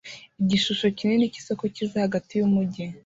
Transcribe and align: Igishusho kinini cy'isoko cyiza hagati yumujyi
Igishusho 0.41 0.85
kinini 0.97 1.31
cy'isoko 1.33 1.63
cyiza 1.73 2.03
hagati 2.05 2.31
yumujyi 2.35 2.85